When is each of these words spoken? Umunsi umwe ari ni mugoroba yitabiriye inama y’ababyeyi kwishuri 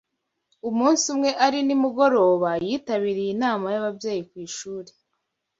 Umunsi 0.69 1.03
umwe 1.13 1.29
ari 1.45 1.59
ni 1.67 1.75
mugoroba 1.81 2.49
yitabiriye 2.67 3.31
inama 3.35 3.65
y’ababyeyi 3.73 4.21
kwishuri 4.29 4.91